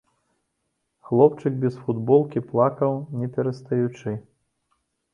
[1.09, 4.19] Хлопчык без футболкі плакаў не перастаючы.